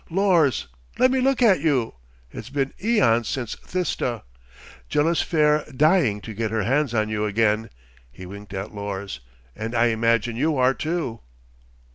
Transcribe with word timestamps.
"Lors! 0.09 0.65
Let 0.97 1.11
me 1.11 1.21
look 1.21 1.43
at 1.43 1.59
you! 1.59 1.93
It's 2.31 2.49
been 2.49 2.73
eons 2.83 3.27
since 3.27 3.55
Thista! 3.57 4.23
Jela's 4.89 5.21
fair 5.21 5.63
dying 5.77 6.21
to 6.21 6.33
get 6.33 6.49
her 6.49 6.63
hands 6.63 6.95
on 6.95 7.07
you 7.07 7.25
again." 7.27 7.69
He 8.11 8.25
winked 8.25 8.55
at 8.55 8.73
Lors. 8.73 9.19
"And 9.55 9.75
I 9.75 9.89
imagine 9.89 10.37
you 10.37 10.57
are, 10.57 10.73
too." 10.73 11.19